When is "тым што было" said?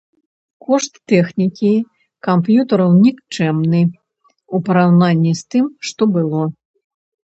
5.57-6.41